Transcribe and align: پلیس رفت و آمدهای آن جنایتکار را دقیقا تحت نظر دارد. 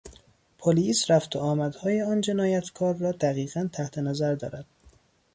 پلیس 0.57 1.11
رفت 1.11 1.35
و 1.35 1.39
آمدهای 1.39 2.01
آن 2.01 2.21
جنایتکار 2.21 2.95
را 2.97 3.11
دقیقا 3.11 3.69
تحت 3.73 3.97
نظر 3.97 4.35
دارد. 4.35 4.65